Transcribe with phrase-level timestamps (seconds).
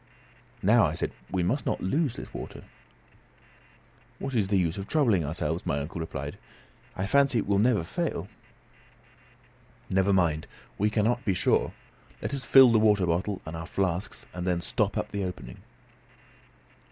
[0.63, 2.63] "Now," I said, "we must not lose this water."
[4.17, 6.39] "What is the use of troubling ourselves?" my uncle, replied.
[6.95, 8.27] "I fancy it will never fail."
[9.91, 10.47] "Never mind,
[10.79, 11.73] we cannot be sure;
[12.19, 15.57] let us fill the water bottle and our flasks, and then stop up the opening."